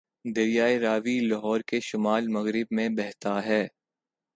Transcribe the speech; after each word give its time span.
دریائے 0.25 0.75
راوی 0.79 1.17
لاہور 1.19 1.59
کے 1.69 1.79
شمال 1.79 2.27
مغرب 2.27 2.67
میں 2.71 2.89
بہتا 2.97 3.33
ہے 3.45 3.63